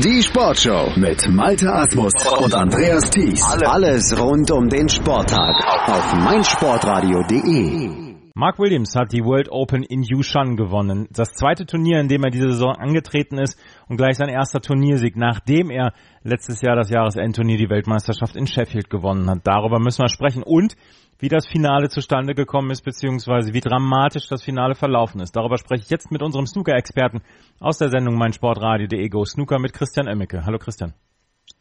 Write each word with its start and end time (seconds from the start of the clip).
Die 0.00 0.22
Sportshow 0.22 0.92
mit 0.96 1.28
Malte 1.28 1.72
Asmus 1.72 2.12
und 2.40 2.54
Andreas 2.54 3.10
Thies. 3.10 3.42
Alles 3.42 4.16
rund 4.16 4.48
um 4.52 4.68
den 4.68 4.88
Sporttag 4.88 5.56
auf 5.88 6.14
meinsportradio.de. 6.14 8.08
Mark 8.32 8.60
Williams 8.60 8.94
hat 8.94 9.10
die 9.12 9.24
World 9.24 9.50
Open 9.50 9.82
in 9.82 10.04
Yushan 10.04 10.54
gewonnen. 10.54 11.08
Das 11.10 11.30
zweite 11.32 11.66
Turnier, 11.66 11.98
in 11.98 12.06
dem 12.06 12.22
er 12.22 12.30
diese 12.30 12.52
Saison 12.52 12.76
angetreten 12.76 13.38
ist 13.38 13.58
und 13.88 13.96
gleich 13.96 14.14
sein 14.14 14.28
erster 14.28 14.60
Turniersieg, 14.60 15.16
nachdem 15.16 15.68
er 15.68 15.92
letztes 16.22 16.60
Jahr 16.60 16.76
das 16.76 16.90
Jahresendturnier 16.90 17.58
die 17.58 17.68
Weltmeisterschaft 17.68 18.36
in 18.36 18.46
Sheffield 18.46 18.90
gewonnen 18.90 19.28
hat. 19.28 19.40
Darüber 19.42 19.80
müssen 19.80 20.02
wir 20.02 20.08
sprechen. 20.08 20.44
Und 20.44 20.76
wie 21.18 21.28
das 21.28 21.46
Finale 21.46 21.88
zustande 21.88 22.34
gekommen 22.34 22.70
ist, 22.70 22.82
beziehungsweise 22.82 23.52
wie 23.52 23.60
dramatisch 23.60 24.28
das 24.28 24.42
Finale 24.42 24.74
verlaufen 24.74 25.20
ist. 25.20 25.34
Darüber 25.34 25.58
spreche 25.58 25.82
ich 25.82 25.90
jetzt 25.90 26.10
mit 26.10 26.22
unserem 26.22 26.46
Snooker-Experten 26.46 27.22
aus 27.60 27.78
der 27.78 27.90
Sendung 27.90 28.16
meinsportradio.de 28.16 29.08
Go 29.08 29.24
Snooker 29.24 29.58
mit 29.58 29.72
Christian 29.72 30.06
Emmecke. 30.06 30.44
Hallo 30.44 30.58
Christian. 30.58 30.94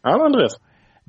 Hallo 0.04 0.26
Andreas. 0.26 0.60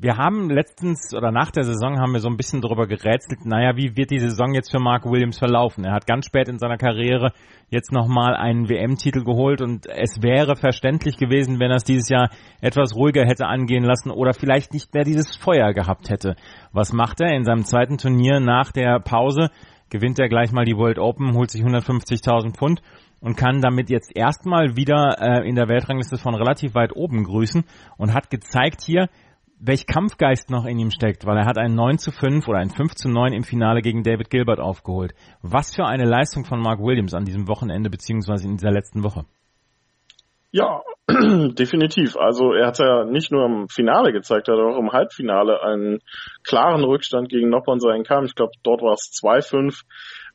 Wir 0.01 0.17
haben 0.17 0.49
letztens 0.49 1.13
oder 1.13 1.33
nach 1.33 1.51
der 1.51 1.65
Saison 1.65 1.99
haben 1.99 2.13
wir 2.13 2.21
so 2.21 2.29
ein 2.29 2.37
bisschen 2.37 2.61
darüber 2.61 2.87
gerätselt, 2.87 3.45
naja, 3.45 3.77
wie 3.77 3.97
wird 3.97 4.13
die 4.13 4.21
Saison 4.21 4.55
jetzt 4.55 4.71
für 4.71 4.79
Mark 4.79 5.05
Williams 5.05 5.41
verlaufen? 5.41 5.85
Er 5.85 5.93
hat 5.93 6.07
ganz 6.07 6.27
spät 6.27 6.49
in 6.49 6.61
seiner 6.61 6.77
Karriere 6.77 7.33
jetzt 7.69 7.91
nochmal 7.91 8.37
einen 8.37 8.69
WM-Titel 8.69 9.25
geholt 9.25 9.61
und 9.61 9.87
es 9.87 10.23
wäre 10.23 10.55
verständlich 10.55 11.17
gewesen, 11.17 11.59
wenn 11.59 11.73
er 11.73 11.79
es 11.79 11.83
dieses 11.83 12.09
Jahr 12.09 12.31
etwas 12.61 12.95
ruhiger 12.95 13.27
hätte 13.27 13.47
angehen 13.47 13.83
lassen 13.83 14.13
oder 14.13 14.35
vielleicht 14.35 14.73
nicht 14.73 14.95
mehr 14.95 15.03
dieses 15.03 15.35
Feuer 15.35 15.73
gehabt 15.73 16.11
hätte. 16.11 16.37
Was 16.73 16.93
macht 16.93 17.21
er 17.21 17.35
in 17.35 17.43
seinem 17.43 17.65
zweiten 17.65 17.99
Turnier 17.99 18.39
nach 18.39 18.71
der 18.71 19.01
Pause? 19.01 19.51
Gewinnt 19.91 20.21
er 20.21 20.29
gleich 20.29 20.53
mal 20.53 20.65
die 20.65 20.77
World 20.77 21.01
Open, 21.01 21.35
holt 21.35 21.51
sich 21.51 21.65
150.000 21.65 22.55
Pfund 22.55 22.83
und 23.21 23.37
kann 23.37 23.61
damit 23.61 23.91
jetzt 23.91 24.17
erstmal 24.17 24.77
wieder 24.77 25.17
äh, 25.19 25.49
in 25.49 25.57
der 25.57 25.67
Weltrangliste 25.67 26.19
von 26.19 26.37
relativ 26.37 26.77
weit 26.77 26.95
oben 26.95 27.25
grüßen 27.25 27.65
und 27.97 28.15
hat 28.15 28.31
gezeigt 28.31 28.83
hier, 28.83 29.09
welch 29.61 29.87
Kampfgeist 29.87 30.51
noch 30.51 30.65
in 30.65 30.79
ihm 30.79 30.91
steckt, 30.91 31.27
weil 31.27 31.37
er 31.37 31.47
hat 31.47 31.59
ein 31.59 31.75
9 31.75 31.99
zu 31.99 32.11
5 32.13 32.47
oder 32.49 32.59
ein 32.59 32.71
5 32.71 32.95
zu 32.95 33.09
9 33.09 33.33
im 33.33 33.43
Finale 33.45 33.83
gegen 33.83 34.03
David 34.03 34.31
Gilbert 34.31 34.61
aufgeholt. 34.61 35.15
Was 35.43 35.75
für 35.75 35.85
eine 35.85 36.05
Leistung 36.05 36.45
von 36.45 36.61
Mark 36.61 36.81
Williams 36.81 37.15
an 37.15 37.25
diesem 37.25 37.49
Wochenende 37.49 37.91
beziehungsweise 37.91 38.47
in 38.47 38.57
dieser 38.57 38.71
letzten 38.71 39.03
Woche. 39.03 39.25
Ja, 40.51 40.83
definitiv. 41.09 42.17
Also 42.17 42.53
er 42.53 42.69
hat 42.69 42.79
ja 42.79 43.05
nicht 43.05 43.31
nur 43.31 43.45
im 43.45 43.69
Finale 43.69 44.13
gezeigt, 44.13 44.49
er 44.49 44.57
hat 44.57 44.63
auch 44.63 44.79
im 44.79 44.93
Halbfinale 44.93 45.63
einen 45.63 46.01
klaren 46.43 46.85
Rückstand 46.85 47.29
gegen 47.29 47.51
Noppon 47.51 47.81
sein 47.81 48.03
kam. 48.03 48.25
Ich 48.25 48.35
glaube, 48.35 48.53
dort 48.63 48.81
war 48.81 48.93
es 48.93 49.11
2-5 49.23 49.83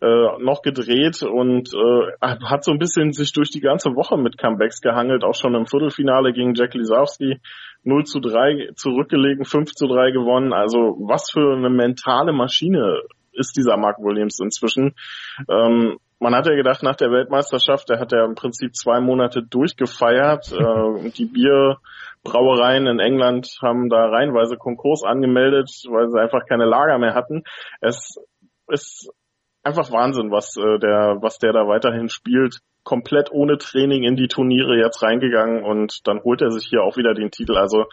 äh, 0.02 0.43
noch 0.43 0.61
gedreht 0.61 1.23
und 1.23 1.73
äh, 1.73 2.11
hat 2.21 2.63
so 2.63 2.71
ein 2.71 2.80
bisschen 2.80 3.13
sich 3.13 3.33
durch 3.33 3.49
die 3.49 3.61
ganze 3.61 3.95
Woche 3.95 4.17
mit 4.17 4.37
Comebacks 4.37 4.81
gehangelt, 4.81 5.23
auch 5.23 5.35
schon 5.35 5.55
im 5.55 5.65
Viertelfinale 5.65 6.33
gegen 6.33 6.53
Jack 6.53 6.73
Lisowski 6.73 7.39
0 7.84 8.06
zu 8.06 8.20
3 8.20 8.72
zurückgelegen, 8.76 9.45
5 9.45 9.72
zu 9.72 9.88
3 9.88 10.12
gewonnen. 10.12 10.53
Also 10.53 10.98
was 11.00 11.30
für 11.31 11.56
eine 11.56 11.70
mentale 11.70 12.34
Maschine 12.34 13.02
ist 13.34 13.58
dieser 13.58 13.78
Mark 13.78 13.98
Williams 14.00 14.39
inzwischen. 14.39 14.95
Ähm, 15.50 15.98
man 16.20 16.36
hat 16.36 16.48
ja 16.48 16.56
gedacht, 16.56 16.84
nach 16.84 16.95
der 16.95 17.11
Weltmeisterschaft, 17.11 17.89
der 17.89 18.00
hat 18.00 18.11
ja 18.11 18.23
im 18.23 18.36
Prinzip 18.36 18.76
zwei 18.76 19.02
Monate 19.02 19.44
durchgefeiert. 19.44 20.52
äh, 20.54 21.09
die 21.09 21.26
Bierbrauereien 21.26 22.88
in 22.88 23.00
England 23.00 23.58
haben 23.61 23.89
da 23.89 24.06
reihenweise 24.06 24.56
Konkurs 24.58 25.04
angemeldet, 25.04 25.70
weil 25.89 26.09
sie 26.09 26.22
einfach 26.22 26.45
keine 26.48 26.66
Lager 26.66 26.98
mehr 26.98 27.16
hatten. 27.16 27.44
Es 27.81 28.16
ist 28.67 29.11
einfach 29.64 29.92
Wahnsinn, 29.92 30.31
was 30.31 30.56
äh, 30.58 30.80
der, 30.80 31.17
was 31.22 31.39
der 31.39 31.53
da 31.53 31.67
weiterhin 31.67 32.09
spielt. 32.09 32.59
Komplett 32.83 33.31
ohne 33.31 33.58
Training 33.58 34.03
in 34.03 34.16
die 34.16 34.28
Turniere 34.28 34.78
jetzt 34.78 35.02
reingegangen 35.02 35.64
und 35.64 36.05
dann 36.05 36.22
holt 36.22 36.42
er 36.42 36.52
sich 36.52 36.67
hier 36.67 36.83
auch 36.83 36.97
wieder 36.97 37.14
den 37.14 37.31
Titel. 37.31 37.55
Also 37.55 37.86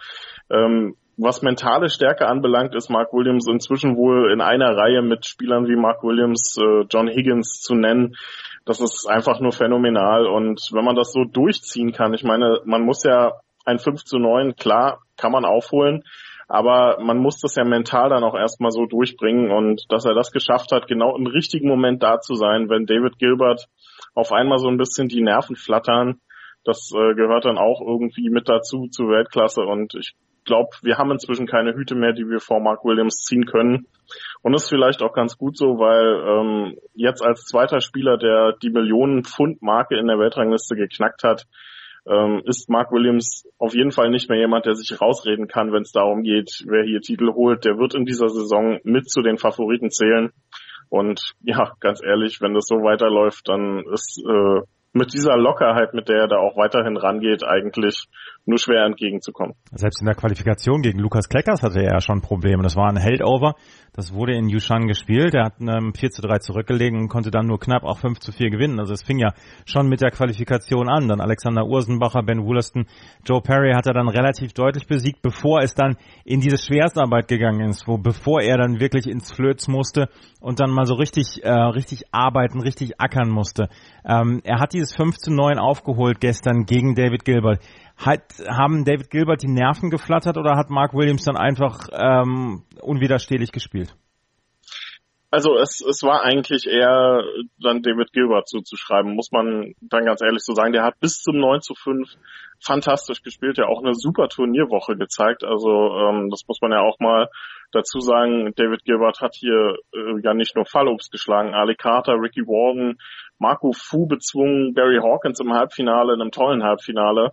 ähm, 0.50 0.96
was 1.16 1.42
mentale 1.42 1.90
Stärke 1.90 2.26
anbelangt, 2.26 2.74
ist 2.74 2.90
Mark 2.90 3.12
Williams 3.12 3.46
inzwischen 3.46 3.96
wohl 3.96 4.32
in 4.32 4.40
einer 4.40 4.76
Reihe 4.76 5.02
mit 5.02 5.26
Spielern 5.26 5.68
wie 5.68 5.76
Mark 5.76 6.02
Williams, 6.02 6.56
äh, 6.58 6.86
John 6.90 7.08
Higgins 7.08 7.60
zu 7.60 7.74
nennen. 7.74 8.16
Das 8.64 8.80
ist 8.80 9.06
einfach 9.08 9.38
nur 9.38 9.52
phänomenal. 9.52 10.26
Und 10.26 10.60
wenn 10.72 10.84
man 10.84 10.96
das 10.96 11.12
so 11.12 11.24
durchziehen 11.24 11.92
kann, 11.92 12.14
ich 12.14 12.24
meine, 12.24 12.60
man 12.64 12.82
muss 12.82 13.04
ja 13.04 13.32
ein 13.64 13.78
5 13.78 14.04
zu 14.04 14.18
9, 14.18 14.56
klar, 14.56 15.00
kann 15.16 15.32
man 15.32 15.44
aufholen. 15.44 16.04
Aber 16.52 16.98
man 17.00 17.18
muss 17.18 17.38
das 17.38 17.54
ja 17.54 17.62
mental 17.62 18.08
dann 18.08 18.24
auch 18.24 18.34
erstmal 18.34 18.72
so 18.72 18.84
durchbringen 18.84 19.52
und 19.52 19.84
dass 19.88 20.04
er 20.04 20.14
das 20.14 20.32
geschafft 20.32 20.72
hat, 20.72 20.88
genau 20.88 21.16
im 21.16 21.28
richtigen 21.28 21.68
Moment 21.68 22.02
da 22.02 22.18
zu 22.18 22.34
sein, 22.34 22.68
wenn 22.68 22.86
David 22.86 23.20
Gilbert 23.20 23.66
auf 24.14 24.32
einmal 24.32 24.58
so 24.58 24.66
ein 24.66 24.76
bisschen 24.76 25.06
die 25.06 25.22
Nerven 25.22 25.54
flattern, 25.54 26.20
das 26.64 26.90
äh, 26.92 27.14
gehört 27.14 27.44
dann 27.44 27.56
auch 27.56 27.80
irgendwie 27.80 28.30
mit 28.30 28.48
dazu 28.48 28.88
zur 28.90 29.10
Weltklasse 29.10 29.60
und 29.60 29.94
ich 29.94 30.16
glaube, 30.44 30.70
wir 30.82 30.98
haben 30.98 31.12
inzwischen 31.12 31.46
keine 31.46 31.72
Hüte 31.74 31.94
mehr, 31.94 32.14
die 32.14 32.28
wir 32.28 32.40
vor 32.40 32.58
Mark 32.58 32.84
Williams 32.84 33.22
ziehen 33.22 33.46
können. 33.46 33.86
Und 34.42 34.52
das 34.52 34.64
ist 34.64 34.70
vielleicht 34.70 35.02
auch 35.02 35.12
ganz 35.12 35.36
gut 35.36 35.56
so, 35.56 35.78
weil 35.78 36.16
ähm, 36.26 36.76
jetzt 36.94 37.22
als 37.22 37.44
zweiter 37.44 37.80
Spieler, 37.80 38.18
der 38.18 38.54
die 38.60 38.70
Millionen 38.70 39.22
Pfund 39.22 39.62
Marke 39.62 39.96
in 39.96 40.08
der 40.08 40.18
Weltrangliste 40.18 40.74
geknackt 40.74 41.22
hat, 41.22 41.46
ähm, 42.06 42.42
ist 42.46 42.68
Mark 42.68 42.92
Williams 42.92 43.44
auf 43.58 43.74
jeden 43.74 43.92
Fall 43.92 44.10
nicht 44.10 44.28
mehr 44.28 44.38
jemand, 44.38 44.66
der 44.66 44.74
sich 44.74 45.00
rausreden 45.00 45.48
kann, 45.48 45.72
wenn 45.72 45.82
es 45.82 45.92
darum 45.92 46.22
geht, 46.22 46.64
wer 46.66 46.84
hier 46.84 47.00
Titel 47.00 47.32
holt. 47.32 47.64
Der 47.64 47.78
wird 47.78 47.94
in 47.94 48.04
dieser 48.04 48.28
Saison 48.28 48.78
mit 48.84 49.10
zu 49.10 49.22
den 49.22 49.38
Favoriten 49.38 49.90
zählen. 49.90 50.32
Und 50.88 51.34
ja, 51.42 51.72
ganz 51.80 52.02
ehrlich, 52.02 52.40
wenn 52.40 52.54
das 52.54 52.66
so 52.66 52.76
weiterläuft, 52.76 53.48
dann 53.48 53.84
ist 53.92 54.22
äh, 54.26 54.60
mit 54.92 55.12
dieser 55.12 55.36
Lockerheit, 55.36 55.94
mit 55.94 56.08
der 56.08 56.22
er 56.22 56.28
da 56.28 56.36
auch 56.38 56.56
weiterhin 56.56 56.96
rangeht, 56.96 57.44
eigentlich 57.44 58.08
nur 58.46 58.58
schwer 58.58 58.84
entgegenzukommen. 58.84 59.54
Selbst 59.72 60.00
in 60.00 60.06
der 60.06 60.14
Qualifikation 60.14 60.82
gegen 60.82 60.98
Lukas 60.98 61.28
Kleckers 61.28 61.62
hatte 61.62 61.80
er 61.80 61.92
ja 61.92 62.00
schon 62.00 62.20
Probleme. 62.22 62.62
Das 62.62 62.74
war 62.74 62.88
ein 62.88 62.96
Heldover. 62.96 63.54
Das 63.92 64.14
wurde 64.14 64.34
in 64.34 64.48
Yushan 64.48 64.86
gespielt. 64.86 65.34
Er 65.34 65.46
hat 65.46 65.54
ähm, 65.60 65.92
4 65.94 66.10
zu 66.10 66.22
3 66.22 66.38
zurückgelegen 66.38 66.98
und 66.98 67.08
konnte 67.08 67.30
dann 67.30 67.46
nur 67.46 67.58
knapp 67.58 67.84
auch 67.84 67.98
5 67.98 68.18
zu 68.18 68.32
4 68.32 68.50
gewinnen. 68.50 68.78
Also 68.80 68.92
es 68.92 69.02
fing 69.02 69.18
ja 69.18 69.32
schon 69.66 69.88
mit 69.88 70.00
der 70.00 70.10
Qualifikation 70.10 70.88
an. 70.88 71.08
Dann 71.08 71.20
Alexander 71.20 71.66
Ursenbacher, 71.66 72.22
Ben 72.22 72.44
Wollaston, 72.44 72.86
Joe 73.24 73.42
Perry 73.42 73.72
hat 73.72 73.86
er 73.86 73.94
dann 73.94 74.08
relativ 74.08 74.52
deutlich 74.52 74.86
besiegt, 74.86 75.22
bevor 75.22 75.60
es 75.60 75.74
dann 75.74 75.96
in 76.24 76.40
diese 76.40 76.58
Schwerstarbeit 76.58 77.28
gegangen 77.28 77.68
ist, 77.68 77.86
wo 77.86 77.98
bevor 77.98 78.42
er 78.42 78.58
dann 78.58 78.80
wirklich 78.80 79.06
ins 79.08 79.32
Flöz 79.32 79.68
musste 79.68 80.08
und 80.40 80.60
dann 80.60 80.70
mal 80.70 80.86
so 80.86 80.94
richtig, 80.94 81.44
äh, 81.44 81.50
richtig 81.50 82.04
arbeiten, 82.12 82.60
richtig 82.60 83.00
ackern 83.00 83.28
musste. 83.28 83.68
Ähm, 84.04 84.40
er 84.44 84.60
hat 84.60 84.72
dieses 84.80 84.96
5 84.96 85.18
zu 85.18 85.30
9 85.30 85.58
aufgeholt 85.58 86.20
gestern 86.20 86.64
gegen 86.64 86.94
David 86.94 87.24
Gilbert. 87.24 87.62
Hat, 87.96 88.22
haben 88.48 88.84
David 88.84 89.10
Gilbert 89.10 89.42
die 89.42 89.48
Nerven 89.48 89.90
geflattert 89.90 90.38
oder 90.38 90.56
hat 90.56 90.70
Mark 90.70 90.94
Williams 90.94 91.24
dann 91.24 91.36
einfach 91.36 91.88
ähm, 91.92 92.62
unwiderstehlich 92.80 93.52
gespielt? 93.52 93.94
Also 95.30 95.56
es, 95.56 95.80
es 95.80 96.02
war 96.02 96.22
eigentlich 96.22 96.66
eher 96.66 97.22
dann 97.60 97.82
David 97.82 98.12
Gilbert 98.12 98.48
zuzuschreiben, 98.48 99.14
muss 99.14 99.30
man 99.30 99.74
dann 99.80 100.04
ganz 100.04 100.22
ehrlich 100.22 100.42
so 100.42 100.54
sagen. 100.54 100.72
Der 100.72 100.82
hat 100.82 100.98
bis 100.98 101.22
zum 101.22 101.38
9 101.38 101.60
zu 101.60 101.74
5 101.74 102.08
fantastisch 102.58 103.22
gespielt, 103.22 103.56
ja 103.56 103.66
auch 103.66 103.80
eine 103.80 103.94
super 103.94 104.28
Turnierwoche 104.28 104.96
gezeigt. 104.96 105.44
Also 105.44 105.70
ähm, 105.70 106.30
das 106.30 106.42
muss 106.48 106.60
man 106.60 106.72
ja 106.72 106.80
auch 106.80 106.98
mal 106.98 107.28
dazu 107.70 108.00
sagen. 108.00 108.52
David 108.56 108.84
Gilbert 108.84 109.20
hat 109.20 109.36
hier 109.36 109.76
äh, 109.94 110.20
ja 110.22 110.34
nicht 110.34 110.56
nur 110.56 110.66
Fallobst 110.66 111.12
geschlagen, 111.12 111.54
Ali 111.54 111.76
Carter, 111.76 112.14
Ricky 112.14 112.42
Warden, 112.42 112.98
Marco 113.38 113.72
Fu 113.72 114.06
bezwungen, 114.06 114.74
Barry 114.74 114.98
Hawkins 115.00 115.38
im 115.38 115.52
Halbfinale, 115.52 116.14
in 116.14 116.20
einem 116.20 116.32
tollen 116.32 116.64
Halbfinale 116.64 117.30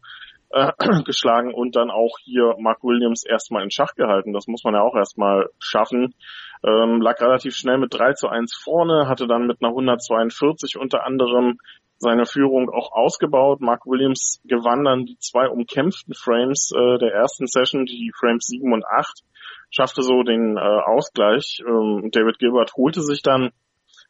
äh, 0.50 0.72
geschlagen 1.06 1.54
und 1.54 1.76
dann 1.76 1.90
auch 1.90 2.18
hier 2.24 2.56
Mark 2.60 2.84
Williams 2.84 3.26
erstmal 3.26 3.64
in 3.64 3.72
Schach 3.72 3.96
gehalten. 3.96 4.34
Das 4.34 4.48
muss 4.48 4.64
man 4.64 4.74
ja 4.74 4.82
auch 4.82 4.96
erstmal 4.96 5.50
schaffen. 5.60 6.16
Ähm, 6.64 7.02
lag 7.02 7.20
relativ 7.22 7.56
schnell 7.56 7.78
mit 7.78 7.94
3 7.94 8.14
zu 8.14 8.30
1 8.30 8.56
vorne, 8.56 9.08
hatte 9.08 9.28
dann 9.28 9.48
mit 9.48 9.62
einer 9.62 9.70
142 9.70 10.78
unter 10.78 11.06
anderem 11.06 11.58
seine 12.00 12.26
Führung 12.26 12.70
auch 12.70 12.92
ausgebaut. 12.92 13.60
Mark 13.62 13.86
Williams 13.86 14.40
gewann 14.46 14.84
dann 14.84 15.06
die 15.06 15.18
zwei 15.20 15.48
umkämpften 15.48 16.14
Frames 16.14 16.72
äh, 16.76 16.98
der 17.00 17.14
ersten 17.14 17.48
Session, 17.48 17.86
die 17.86 18.12
Frames 18.18 18.46
7 18.46 18.72
und 18.72 18.86
8, 18.86 19.24
schaffte 19.72 20.04
so 20.04 20.24
den 20.24 20.58
äh, 20.58 20.60
Ausgleich. 20.60 21.62
Ähm, 21.68 22.10
David 22.12 22.40
Gilbert 22.40 22.74
holte 22.76 23.02
sich 23.02 23.22
dann 23.22 23.52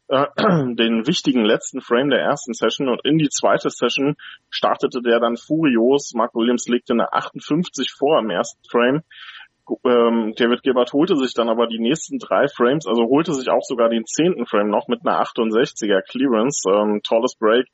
äh, 0.08 0.26
den 0.76 1.06
wichtigen 1.08 1.44
letzten 1.44 1.82
Frame 1.82 2.10
der 2.10 2.20
ersten 2.20 2.54
Session 2.54 2.90
und 2.90 3.04
in 3.04 3.18
die 3.18 3.30
zweite 3.30 3.70
Session 3.70 4.16
startete 4.50 5.02
der 5.02 5.20
dann 5.20 5.38
furios. 5.38 6.14
Mark 6.16 6.34
Williams 6.36 6.68
legte 6.68 6.94
eine 6.94 7.12
58 7.12 7.92
vor 7.98 8.20
im 8.20 8.30
ersten 8.30 8.62
Frame. 8.70 9.04
Ähm, 9.84 10.34
David 10.38 10.64
Gilbert 10.64 10.94
holte 10.94 11.18
sich 11.18 11.34
dann 11.34 11.50
aber 11.50 11.68
die 11.68 11.80
nächsten 11.80 12.20
drei 12.20 12.48
Frames, 12.48 12.88
also 12.88 13.04
holte 13.04 13.34
sich 13.34 13.50
auch 13.50 13.64
sogar 13.64 13.90
den 13.90 14.06
zehnten 14.06 14.46
Frame 14.46 14.70
noch 14.70 14.88
mit 14.88 15.02
einer 15.06 15.22
68er 15.22 16.02
Clearance, 16.10 16.64
ähm, 16.70 17.02
tolles 17.04 17.36
Break, 17.38 17.68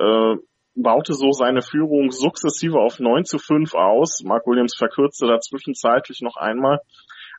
äh, 0.00 0.36
baute 0.74 1.14
so 1.14 1.30
seine 1.30 1.62
Führung 1.62 2.10
sukzessive 2.10 2.78
auf 2.78 2.98
9 2.98 3.24
zu 3.24 3.38
5 3.38 3.74
aus. 3.74 4.22
Mark 4.24 4.46
Williams 4.46 4.76
verkürzte 4.76 5.26
da 5.26 5.40
zwischenzeitlich 5.40 6.20
noch 6.20 6.36
einmal 6.36 6.80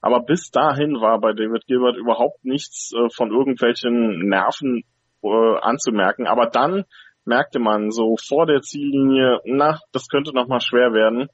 aber 0.02 0.22
bis 0.22 0.52
dahin 0.52 1.02
war 1.02 1.20
bei 1.20 1.34
David 1.34 1.66
Gilbert 1.68 1.98
überhaupt 1.98 2.44
nichts 2.44 2.92
äh, 2.94 3.10
von 3.16 3.32
irgendwelchen 3.32 4.28
Nerven 4.28 4.84
äh, 5.24 5.58
anzumerken. 5.62 6.28
Aber 6.28 6.48
dann 6.48 6.86
merkte 7.26 7.60
man 7.60 7.92
so 7.92 8.16
vor 8.18 8.46
der 8.46 8.62
Ziellinie, 8.62 9.40
na, 9.46 9.80
das 9.92 10.08
könnte 10.08 10.34
nochmal 10.34 10.62
schwer 10.62 10.94
werden. 10.94 11.28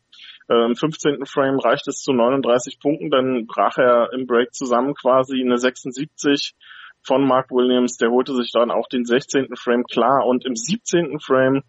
Äh, 0.50 0.66
Im 0.66 0.76
15. 0.76 1.26
Frame 1.26 1.60
reicht 1.60 1.88
es 1.88 2.02
zu 2.02 2.14
39 2.14 2.80
Punkten, 2.80 3.10
dann 3.10 3.46
brach 3.46 3.78
er 3.78 4.14
im 4.14 4.26
Break 4.26 4.54
zusammen 4.54 4.94
quasi 4.94 5.42
eine 5.42 5.58
76 5.58 6.54
von 7.04 7.26
Mark 7.26 7.52
Williams. 7.52 7.98
Der 7.98 8.10
holte 8.10 8.34
sich 8.34 8.52
dann 8.54 8.72
auch 8.72 8.88
den 8.88 9.06
16. 9.06 9.56
Frame 9.56 9.84
klar 9.84 10.26
und 10.26 10.46
im 10.46 10.56
17. 10.56 11.20
Frame 11.20 11.64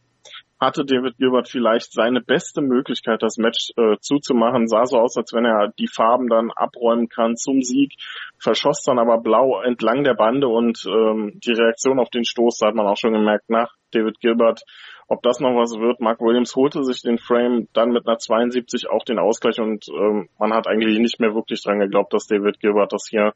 hatte 0.63 0.85
David 0.85 1.19
Gilbert 1.19 1.49
vielleicht 1.49 1.93
seine 1.93 2.21
beste 2.21 2.63
Möglichkeit, 2.63 3.23
das 3.23 3.37
Match 3.37 3.73
äh, 3.77 3.97
zuzumachen. 4.01 4.69
Sah 4.69 4.87
so 4.87 4.97
aus, 4.97 5.17
als 5.17 5.33
wenn 5.33 5.45
er 5.45 5.73
die 5.77 5.89
Farben 5.89 6.29
dann 6.29 6.53
abräumen 6.53 7.09
kann 7.09 7.37
zum 7.37 7.63
Sieg, 7.63 7.95
verschoss 8.39 8.83
dann 8.85 9.01
aber 9.01 9.19
blau 9.19 9.61
entlang 9.61 10.05
der 10.05 10.15
Bande 10.15 10.47
und 10.47 10.85
ähm, 10.87 11.33
die 11.45 11.53
Reaktion 11.53 11.99
auf 11.99 12.11
den 12.11 12.25
Stoß, 12.25 12.59
da 12.59 12.69
hat 12.69 12.77
man 12.77 12.87
auch 12.87 12.97
schon 12.97 13.13
gemerkt, 13.13 13.51
nach 13.51 13.73
David 13.91 14.21
Gilbert, 14.21 14.63
ob 15.09 15.21
das 15.23 15.41
noch 15.41 15.51
was 15.57 15.73
wird. 15.73 16.01
Mark 16.01 16.21
Williams 16.21 16.55
holte 16.55 16.85
sich 16.85 17.03
den 17.03 17.19
Frame 17.19 17.67
dann 17.73 17.91
mit 17.91 18.07
einer 18.07 18.19
72 18.19 18.89
auch 18.89 19.05
den 19.05 19.19
Ausgleich 19.19 19.59
und 19.59 19.85
ähm, 19.89 20.29
man 20.39 20.55
hat 20.55 20.69
eigentlich 20.69 20.99
nicht 21.01 21.19
mehr 21.19 21.35
wirklich 21.35 21.61
dran 21.63 21.81
geglaubt, 21.81 22.15
dass 22.15 22.29
David 22.29 22.61
Gilbert 22.61 22.93
das 22.93 23.09
hier 23.11 23.33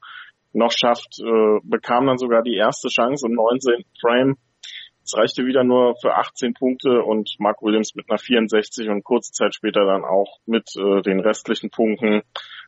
noch 0.52 0.70
schafft, 0.70 1.19
äh, 1.20 1.58
bekam 1.64 2.06
dann 2.06 2.19
sogar 2.19 2.43
die 2.43 2.55
erste 2.55 2.88
Chance 2.88 3.26
im 3.26 3.34
19. 3.34 3.84
Frame 4.00 4.37
es 5.06 5.17
reichte 5.17 5.47
wieder 5.47 5.62
nur 5.62 5.94
für 6.00 6.14
18 6.14 6.55
Punkte 6.55 7.03
und 7.03 7.37
Mark 7.38 7.62
Williams 7.62 7.94
mit 7.94 8.11
einer 8.11 8.19
64 8.19 8.88
und 8.88 9.05
kurze 9.05 9.31
Zeit 9.32 9.55
später 9.55 9.85
dann 9.85 10.05
auch 10.05 10.38
mit 10.47 10.69
äh, 10.76 11.00
den 11.03 11.20
restlichen 11.20 11.70
Punkten. 11.70 12.23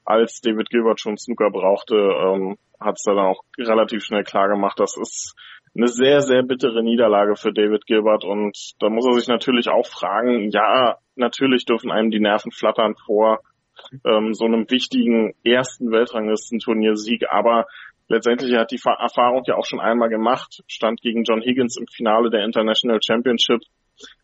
Als 0.05 0.41
David 0.41 0.71
Gilbert 0.71 1.01
schon 1.01 1.19
Snooker 1.19 1.51
brauchte, 1.51 1.97
ähm, 1.97 2.57
hat 2.81 2.95
es 2.95 3.03
dann 3.03 3.19
auch 3.19 3.43
relativ 3.59 4.05
schnell 4.05 4.23
klar 4.23 4.49
gemacht, 4.49 4.79
das 4.79 4.97
ist 4.97 5.35
eine 5.77 5.89
sehr, 5.89 6.23
sehr 6.23 6.43
bittere 6.43 6.83
Niederlage 6.83 7.37
für 7.37 7.53
David 7.53 7.87
Gilbert 7.87 8.25
und 8.25 8.57
da 8.79 8.89
muss 8.89 9.07
er 9.07 9.15
sich 9.15 9.29
natürlich 9.29 9.69
auch 9.69 9.87
fragen, 9.87 10.51
ja, 10.51 10.97
natürlich 11.17 11.65
dürfen 11.65 11.91
einem 11.91 12.11
die 12.11 12.21
Nerven 12.21 12.53
flattern 12.53 12.95
vor 13.05 13.41
ähm, 14.05 14.33
so 14.33 14.45
einem 14.45 14.71
wichtigen 14.71 15.35
ersten 15.45 15.91
Weltranglistenturnier-Sieg, 15.91 17.25
aber 17.31 17.67
letztendlich 18.09 18.55
hat 18.57 18.71
die 18.71 18.81
Erfahrung 18.85 19.43
ja 19.47 19.57
auch 19.57 19.65
schon 19.65 19.81
einmal 19.81 20.09
gemacht, 20.09 20.63
stand 20.67 21.01
gegen 21.01 21.25
John 21.25 21.43
Higgins 21.43 21.77
im 21.79 21.87
Finale 21.87 22.31
der 22.31 22.45
International 22.45 23.01
Championship 23.05 23.61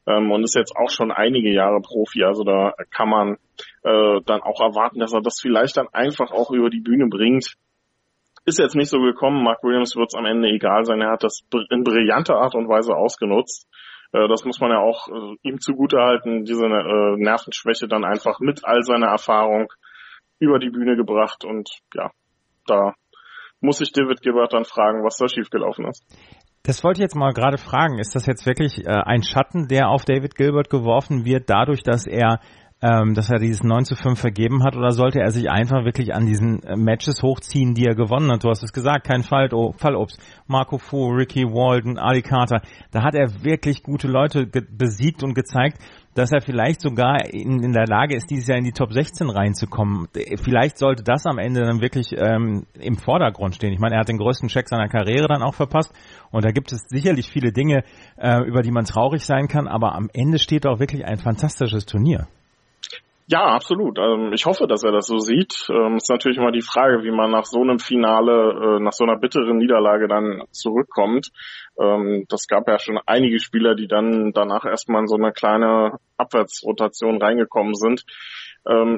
ähm, 0.06 0.30
und 0.30 0.44
ist 0.44 0.54
jetzt 0.54 0.76
auch 0.76 0.90
schon 0.90 1.12
einige 1.12 1.52
Jahre 1.52 1.80
Profi. 1.80 2.24
Also 2.24 2.44
da 2.44 2.74
kann 2.90 3.08
man 3.08 3.36
äh, 3.82 4.20
dann 4.24 4.42
auch 4.42 4.60
erwarten, 4.60 4.98
dass 4.98 5.12
er 5.12 5.22
das 5.22 5.40
vielleicht 5.40 5.76
dann 5.76 5.88
einfach 5.92 6.30
auch 6.30 6.50
über 6.50 6.70
die 6.70 6.80
Bühne 6.80 7.08
bringt. 7.08 7.54
Ist 8.46 8.58
jetzt 8.58 8.76
nicht 8.76 8.90
so 8.90 9.00
gekommen. 9.00 9.42
Mark 9.42 9.62
Williams 9.62 9.96
wird 9.96 10.10
es 10.12 10.18
am 10.18 10.26
Ende 10.26 10.48
egal 10.48 10.84
sein. 10.84 11.00
Er 11.00 11.12
hat 11.12 11.24
das 11.24 11.40
in 11.70 11.82
brillanter 11.82 12.36
Art 12.36 12.54
und 12.54 12.68
Weise 12.68 12.94
ausgenutzt. 12.94 13.68
Äh, 14.12 14.28
das 14.28 14.44
muss 14.44 14.60
man 14.60 14.70
ja 14.70 14.78
auch 14.78 15.08
äh, 15.08 15.36
ihm 15.42 15.60
zugutehalten, 15.60 16.44
diese 16.44 16.66
äh, 16.66 17.16
Nervenschwäche 17.16 17.88
dann 17.88 18.04
einfach 18.04 18.40
mit 18.40 18.64
all 18.64 18.82
seiner 18.82 19.08
Erfahrung 19.08 19.72
über 20.38 20.58
die 20.58 20.70
Bühne 20.70 20.96
gebracht 20.96 21.44
und 21.44 21.70
ja, 21.94 22.10
da 22.66 22.94
muss 23.64 23.78
sich 23.78 23.92
David 23.92 24.20
Gilbert 24.20 24.52
dann 24.52 24.64
fragen, 24.64 25.04
was 25.04 25.16
da 25.16 25.26
schiefgelaufen 25.28 25.86
ist. 25.86 26.04
Das 26.62 26.82
wollte 26.82 26.98
ich 26.98 27.02
jetzt 27.02 27.16
mal 27.16 27.32
gerade 27.32 27.58
fragen. 27.58 27.98
Ist 27.98 28.14
das 28.14 28.26
jetzt 28.26 28.46
wirklich 28.46 28.86
äh, 28.86 28.90
ein 28.90 29.22
Schatten, 29.22 29.68
der 29.68 29.88
auf 29.88 30.04
David 30.04 30.34
Gilbert 30.34 30.70
geworfen 30.70 31.24
wird, 31.24 31.50
dadurch, 31.50 31.82
dass 31.82 32.06
er 32.06 32.40
ähm, 32.84 33.14
dass 33.14 33.30
er 33.30 33.38
dieses 33.38 33.62
9 33.62 33.86
zu 33.86 33.96
5 33.96 34.20
vergeben 34.20 34.62
hat 34.62 34.76
oder 34.76 34.90
sollte 34.90 35.18
er 35.18 35.30
sich 35.30 35.48
einfach 35.50 35.86
wirklich 35.86 36.12
an 36.14 36.26
diesen 36.26 36.62
äh, 36.64 36.76
Matches 36.76 37.22
hochziehen, 37.22 37.72
die 37.72 37.86
er 37.86 37.94
gewonnen 37.94 38.30
hat? 38.30 38.44
Du 38.44 38.50
hast 38.50 38.62
es 38.62 38.72
gesagt, 38.72 39.06
kein 39.06 39.22
Fall, 39.22 39.48
oh, 39.54 39.72
Fallobst. 39.72 40.20
Marco 40.46 40.76
Fu, 40.76 41.08
Ricky 41.08 41.44
Walden, 41.44 41.98
Ali 41.98 42.20
Carter. 42.20 42.60
Da 42.90 43.02
hat 43.02 43.14
er 43.14 43.42
wirklich 43.42 43.82
gute 43.82 44.06
Leute 44.06 44.46
besiegt 44.46 45.22
und 45.22 45.34
gezeigt, 45.34 45.78
dass 46.14 46.32
er 46.32 46.40
vielleicht 46.40 46.80
sogar 46.80 47.24
in, 47.32 47.62
in 47.62 47.72
der 47.72 47.86
Lage 47.86 48.16
ist, 48.16 48.30
dieses 48.30 48.46
Jahr 48.46 48.58
in 48.58 48.64
die 48.64 48.72
Top 48.72 48.92
16 48.92 49.28
reinzukommen. 49.30 50.08
Vielleicht 50.42 50.78
sollte 50.78 51.02
das 51.02 51.26
am 51.26 51.38
Ende 51.38 51.60
dann 51.60 51.80
wirklich 51.80 52.14
ähm, 52.16 52.66
im 52.78 52.96
Vordergrund 52.96 53.54
stehen. 53.54 53.72
Ich 53.72 53.80
meine, 53.80 53.96
er 53.96 54.00
hat 54.00 54.08
den 54.08 54.18
größten 54.18 54.48
Check 54.48 54.68
seiner 54.68 54.88
Karriere 54.88 55.26
dann 55.28 55.42
auch 55.42 55.54
verpasst 55.54 55.92
und 56.30 56.44
da 56.44 56.50
gibt 56.50 56.72
es 56.72 56.84
sicherlich 56.88 57.28
viele 57.30 57.52
Dinge, 57.52 57.84
äh, 58.16 58.42
über 58.44 58.62
die 58.62 58.70
man 58.70 58.84
traurig 58.84 59.24
sein 59.24 59.48
kann, 59.48 59.66
aber 59.66 59.94
am 59.94 60.08
Ende 60.12 60.38
steht 60.38 60.66
auch 60.66 60.78
wirklich 60.78 61.04
ein 61.04 61.18
fantastisches 61.18 61.86
Turnier. 61.86 62.28
Ja, 63.26 63.46
absolut. 63.46 63.98
Ähm, 63.98 64.32
ich 64.34 64.44
hoffe, 64.44 64.66
dass 64.66 64.82
er 64.84 64.92
das 64.92 65.06
so 65.06 65.16
sieht. 65.16 65.66
Ähm, 65.70 65.96
ist 65.96 66.10
natürlich 66.10 66.36
immer 66.36 66.52
die 66.52 66.60
Frage, 66.60 67.04
wie 67.04 67.10
man 67.10 67.30
nach 67.30 67.46
so 67.46 67.62
einem 67.62 67.78
Finale, 67.78 68.76
äh, 68.76 68.82
nach 68.82 68.92
so 68.92 69.04
einer 69.04 69.16
bitteren 69.16 69.56
Niederlage 69.56 70.08
dann 70.08 70.42
zurückkommt. 70.50 71.30
Ähm, 71.80 72.26
das 72.28 72.46
gab 72.48 72.68
ja 72.68 72.78
schon 72.78 72.98
einige 73.06 73.40
Spieler, 73.40 73.76
die 73.76 73.88
dann 73.88 74.32
danach 74.34 74.66
erstmal 74.66 75.00
in 75.00 75.06
so 75.06 75.16
eine 75.16 75.32
kleine 75.32 75.98
Abwärtsrotation 76.18 77.20
reingekommen 77.20 77.74
sind. 77.74 78.04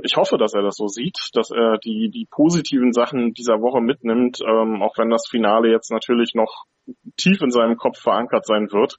Ich 0.04 0.16
hoffe, 0.16 0.38
dass 0.38 0.54
er 0.54 0.62
das 0.62 0.76
so 0.76 0.86
sieht, 0.86 1.30
dass 1.32 1.50
er 1.50 1.78
die, 1.78 2.08
die 2.08 2.28
positiven 2.30 2.92
Sachen 2.92 3.34
dieser 3.34 3.60
Woche 3.60 3.80
mitnimmt, 3.80 4.40
auch 4.40 4.96
wenn 4.96 5.10
das 5.10 5.26
Finale 5.28 5.72
jetzt 5.72 5.90
natürlich 5.90 6.34
noch 6.34 6.66
tief 7.16 7.42
in 7.42 7.50
seinem 7.50 7.76
Kopf 7.76 7.98
verankert 7.98 8.46
sein 8.46 8.70
wird 8.70 8.96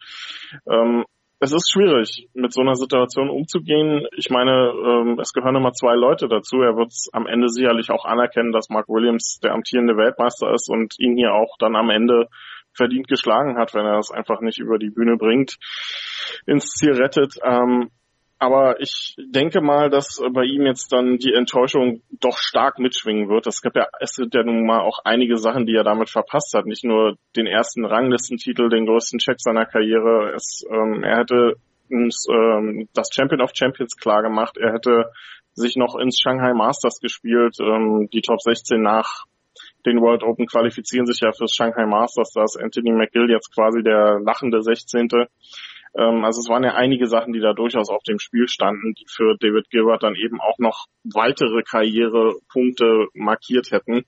es 1.39 1.53
ist 1.53 1.71
schwierig, 1.71 2.29
mit 2.33 2.51
so 2.51 2.61
einer 2.61 2.75
Situation 2.75 3.29
umzugehen. 3.29 4.07
Ich 4.17 4.29
meine, 4.29 4.73
ähm, 4.73 5.19
es 5.19 5.33
gehören 5.33 5.55
immer 5.55 5.71
zwei 5.71 5.95
Leute 5.95 6.27
dazu. 6.27 6.61
Er 6.61 6.75
wird 6.75 6.91
am 7.13 7.27
Ende 7.27 7.49
sicherlich 7.49 7.91
auch 7.91 8.05
anerkennen, 8.05 8.51
dass 8.51 8.69
Mark 8.69 8.87
Williams 8.89 9.39
der 9.43 9.53
amtierende 9.53 9.95
Weltmeister 9.97 10.51
ist 10.53 10.69
und 10.69 10.95
ihn 10.99 11.15
hier 11.15 11.33
auch 11.33 11.55
dann 11.59 11.75
am 11.75 11.91
Ende 11.91 12.27
verdient 12.73 13.07
geschlagen 13.07 13.57
hat, 13.57 13.73
wenn 13.73 13.85
er 13.85 13.99
es 13.99 14.11
einfach 14.11 14.41
nicht 14.41 14.59
über 14.59 14.79
die 14.79 14.89
Bühne 14.89 15.17
bringt, 15.17 15.57
ins 16.45 16.71
Ziel 16.71 16.93
rettet. 16.93 17.35
Ähm, 17.43 17.91
aber 18.39 18.79
ich 18.79 19.15
denke 19.17 19.61
mal, 19.61 19.89
dass 19.89 20.21
bei 20.33 20.43
ihm 20.43 20.65
jetzt 20.65 20.91
dann 20.93 21.17
die 21.17 21.33
Enttäuschung 21.33 22.01
doch 22.19 22.37
stark 22.37 22.77
mitschwingen 22.77 23.29
wird. 23.29 23.47
Es 23.47 23.61
gibt 23.61 23.75
ja, 23.75 23.87
es 23.99 24.15
gibt 24.15 24.35
ja 24.35 24.43
nun 24.43 24.65
mal 24.65 24.81
auch 24.81 24.99
einige 25.03 25.37
Sachen, 25.37 25.65
die 25.65 25.75
er 25.75 25.83
damit 25.83 26.09
verpasst 26.09 26.53
hat. 26.53 26.65
Nicht 26.65 26.83
nur 26.83 27.17
den 27.35 27.47
ersten 27.47 27.85
Ranglistentitel, 27.85 28.69
den 28.69 28.85
größten 28.85 29.19
Check 29.19 29.39
seiner 29.39 29.65
Karriere. 29.65 30.33
Es, 30.35 30.63
ähm, 30.69 31.03
er 31.03 31.17
hätte 31.17 31.55
ins, 31.89 32.27
ähm, 32.29 32.87
das 32.93 33.09
Champion 33.11 33.41
of 33.41 33.51
Champions 33.55 33.95
klar 33.97 34.21
gemacht. 34.21 34.57
Er 34.57 34.73
hätte 34.73 35.11
sich 35.53 35.75
noch 35.75 35.95
ins 35.95 36.19
Shanghai 36.19 36.53
Masters 36.53 36.99
gespielt. 36.99 37.55
Ähm, 37.59 38.07
die 38.13 38.21
Top 38.21 38.41
16 38.41 38.81
nach 38.81 39.25
den 39.85 39.99
World 40.01 40.21
Open 40.21 40.45
qualifizieren 40.45 41.07
sich 41.07 41.19
ja 41.21 41.31
fürs 41.31 41.53
Shanghai 41.53 41.87
Masters. 41.87 42.31
Da 42.33 42.43
ist 42.43 42.59
Anthony 42.61 42.91
McGill 42.91 43.31
jetzt 43.31 43.53
quasi 43.55 43.81
der 43.81 44.19
lachende 44.19 44.61
16. 44.61 45.07
Ähm, 45.97 46.23
also 46.23 46.39
es 46.39 46.49
waren 46.49 46.63
ja 46.63 46.75
einige 46.75 47.07
Sachen, 47.07 47.33
die 47.33 47.39
da 47.39 47.53
durchaus 47.53 47.89
auf 47.89 48.03
dem 48.03 48.19
Spiel 48.19 48.47
standen, 48.47 48.93
die 48.93 49.05
für 49.09 49.35
David 49.39 49.69
Gilbert 49.69 50.03
dann 50.03 50.15
eben 50.15 50.39
auch 50.39 50.59
noch 50.59 50.85
weitere 51.03 51.63
Karrierepunkte 51.63 53.07
markiert 53.13 53.71
hätten. 53.71 54.03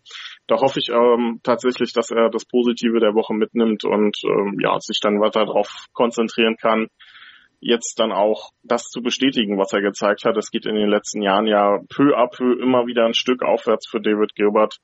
Da 0.47 0.57
hoffe 0.57 0.79
ich 0.79 0.89
ähm, 0.89 1.39
tatsächlich, 1.43 1.91
dass 1.93 2.11
er 2.11 2.29
das 2.29 2.45
Positive 2.45 2.99
der 2.99 3.15
Woche 3.15 3.33
mitnimmt 3.33 3.85
und 3.85 4.17
ähm, 4.23 4.57
ja, 4.61 4.79
sich 4.79 4.99
dann 5.01 5.19
weiter 5.19 5.45
darauf 5.45 5.87
konzentrieren 5.93 6.57
kann, 6.57 6.87
jetzt 7.59 7.99
dann 7.99 8.11
auch 8.11 8.51
das 8.63 8.83
zu 8.83 9.01
bestätigen, 9.01 9.57
was 9.57 9.73
er 9.73 9.81
gezeigt 9.81 10.25
hat. 10.25 10.37
Es 10.37 10.51
geht 10.51 10.67
in 10.67 10.75
den 10.75 10.89
letzten 10.89 11.23
Jahren 11.23 11.47
ja 11.47 11.79
peu 11.89 12.15
à 12.15 12.27
peu 12.27 12.53
immer 12.61 12.85
wieder 12.85 13.05
ein 13.05 13.15
Stück 13.15 13.41
aufwärts 13.41 13.87
für 13.89 13.99
David 13.99 14.35
Gilbert. 14.35 14.77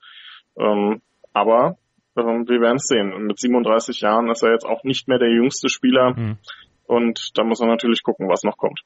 Ähm, 0.58 1.02
aber 1.34 1.78
ähm, 2.18 2.48
wir 2.48 2.62
werden 2.62 2.78
es 2.78 2.88
sehen. 2.88 3.28
Mit 3.28 3.40
37 3.40 4.02
Jahren 4.02 4.30
ist 4.30 4.42
er 4.42 4.52
jetzt 4.52 4.66
auch 4.66 4.84
nicht 4.84 5.08
mehr 5.08 5.20
der 5.20 5.30
jüngste 5.30 5.70
Spieler. 5.70 6.16
Mhm. 6.18 6.38
Und 6.88 7.32
da 7.36 7.44
muss 7.44 7.60
man 7.60 7.70
natürlich 7.70 8.04
gucken, 8.04 8.30
was 8.30 8.44
noch 8.44 8.58
kommt. 8.58 8.82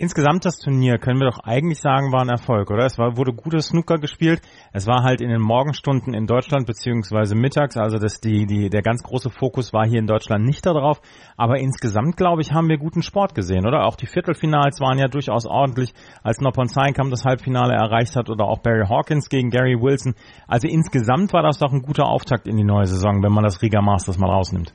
Insgesamt 0.00 0.44
das 0.44 0.60
Turnier 0.60 0.98
können 0.98 1.18
wir 1.18 1.28
doch 1.28 1.40
eigentlich 1.40 1.80
sagen, 1.80 2.12
war 2.12 2.22
ein 2.22 2.28
Erfolg, 2.28 2.70
oder? 2.70 2.84
Es 2.86 2.98
war, 2.98 3.16
wurde 3.16 3.32
gutes 3.32 3.66
Snooker 3.66 3.98
gespielt. 3.98 4.40
Es 4.72 4.86
war 4.86 5.02
halt 5.02 5.20
in 5.20 5.28
den 5.28 5.40
Morgenstunden 5.40 6.14
in 6.14 6.28
Deutschland 6.28 6.68
beziehungsweise 6.68 7.34
mittags, 7.34 7.76
also 7.76 7.98
das, 7.98 8.20
die, 8.20 8.46
die, 8.46 8.70
der 8.70 8.82
ganz 8.82 9.02
große 9.02 9.28
Fokus 9.28 9.72
war 9.72 9.84
hier 9.88 9.98
in 9.98 10.06
Deutschland 10.06 10.44
nicht 10.44 10.64
darauf. 10.64 11.00
Aber 11.36 11.58
insgesamt, 11.58 12.16
glaube 12.16 12.42
ich, 12.42 12.52
haben 12.52 12.68
wir 12.68 12.78
guten 12.78 13.02
Sport 13.02 13.34
gesehen, 13.34 13.66
oder? 13.66 13.86
Auch 13.86 13.96
die 13.96 14.06
Viertelfinals 14.06 14.78
waren 14.80 14.98
ja 14.98 15.08
durchaus 15.08 15.46
ordentlich, 15.46 15.92
als 16.22 16.40
Noppon 16.40 16.68
Seinkamp 16.68 17.10
das 17.10 17.24
Halbfinale 17.24 17.74
erreicht 17.74 18.14
hat 18.14 18.30
oder 18.30 18.44
auch 18.44 18.60
Barry 18.60 18.86
Hawkins 18.86 19.28
gegen 19.28 19.50
Gary 19.50 19.74
Wilson. 19.80 20.14
Also 20.46 20.68
insgesamt 20.68 21.32
war 21.32 21.42
das 21.42 21.58
doch 21.58 21.72
ein 21.72 21.82
guter 21.82 22.06
Auftakt 22.06 22.46
in 22.46 22.56
die 22.56 22.62
neue 22.62 22.86
Saison, 22.86 23.20
wenn 23.24 23.32
man 23.32 23.42
das 23.42 23.62
Riga 23.62 23.82
Masters 23.82 24.16
mal 24.16 24.30
rausnimmt. 24.30 24.72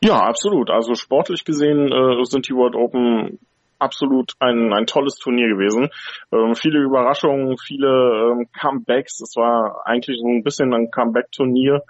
Ja, 0.00 0.20
absolut. 0.20 0.70
Also 0.70 0.94
sportlich 0.94 1.44
gesehen 1.44 1.90
äh, 1.90 2.24
sind 2.24 2.48
die 2.48 2.54
World 2.54 2.74
Open 2.74 3.38
absolut 3.78 4.32
ein, 4.38 4.72
ein 4.72 4.86
tolles 4.86 5.16
Turnier 5.16 5.48
gewesen. 5.48 5.88
Ähm, 6.32 6.54
viele 6.54 6.80
Überraschungen, 6.80 7.56
viele 7.58 7.88
ähm, 7.88 8.48
Comebacks. 8.58 9.20
Es 9.20 9.36
war 9.36 9.82
eigentlich 9.84 10.18
so 10.20 10.26
ein 10.26 10.42
bisschen 10.42 10.72
ein 10.74 10.90
Comeback-Turnier, 10.90 11.82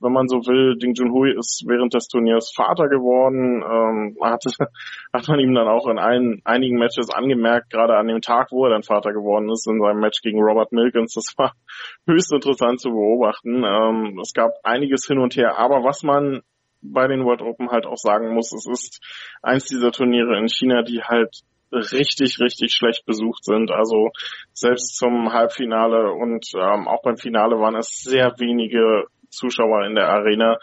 wenn 0.00 0.12
man 0.12 0.28
so 0.28 0.38
will. 0.46 0.76
Ding 0.78 0.94
Junhui 0.94 1.36
ist 1.36 1.64
während 1.66 1.94
des 1.94 2.08
Turniers 2.08 2.52
Vater 2.54 2.88
geworden. 2.88 3.62
Ähm, 3.62 4.16
hat, 4.22 4.44
hat 5.12 5.28
man 5.28 5.40
ihm 5.40 5.54
dann 5.54 5.68
auch 5.68 5.86
in 5.88 5.98
ein, 5.98 6.40
einigen 6.44 6.78
Matches 6.78 7.10
angemerkt, 7.10 7.70
gerade 7.70 7.96
an 7.96 8.08
dem 8.08 8.20
Tag, 8.20 8.48
wo 8.50 8.64
er 8.64 8.70
dann 8.70 8.82
Vater 8.82 9.12
geworden 9.12 9.50
ist, 9.50 9.68
in 9.68 9.80
seinem 9.80 10.00
Match 10.00 10.20
gegen 10.22 10.42
Robert 10.42 10.72
Milkins. 10.72 11.14
Das 11.14 11.34
war 11.36 11.54
höchst 12.06 12.32
interessant 12.32 12.80
zu 12.80 12.90
beobachten. 12.90 13.64
Ähm, 13.64 14.18
es 14.20 14.32
gab 14.32 14.52
einiges 14.62 15.06
hin 15.06 15.18
und 15.18 15.36
her. 15.36 15.58
Aber 15.58 15.84
was 15.84 16.02
man 16.02 16.42
bei 16.80 17.06
den 17.06 17.24
World 17.24 17.42
Open 17.42 17.70
halt 17.70 17.86
auch 17.86 17.96
sagen 17.96 18.34
muss, 18.34 18.52
es 18.52 18.66
ist 18.66 19.00
eins 19.42 19.64
dieser 19.64 19.92
Turniere 19.92 20.38
in 20.38 20.48
China, 20.48 20.82
die 20.82 21.02
halt 21.02 21.42
richtig, 21.72 22.38
richtig 22.40 22.72
schlecht 22.72 23.04
besucht 23.04 23.44
sind. 23.44 23.70
Also 23.70 24.10
selbst 24.52 24.96
zum 24.96 25.32
Halbfinale 25.32 26.12
und 26.12 26.46
ähm, 26.54 26.88
auch 26.88 27.02
beim 27.02 27.16
Finale 27.16 27.58
waren 27.58 27.76
es 27.76 28.02
sehr 28.02 28.34
wenige 28.38 29.04
Zuschauer 29.30 29.84
in 29.84 29.94
der 29.94 30.08
Arena. 30.08 30.58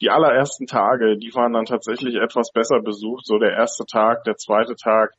Die 0.00 0.10
allerersten 0.10 0.66
Tage, 0.66 1.16
die 1.16 1.34
waren 1.34 1.52
dann 1.52 1.64
tatsächlich 1.64 2.16
etwas 2.16 2.52
besser 2.52 2.80
besucht. 2.80 3.26
So 3.26 3.38
der 3.38 3.52
erste 3.52 3.84
Tag, 3.86 4.24
der 4.24 4.36
zweite 4.36 4.74
Tag, 4.76 5.12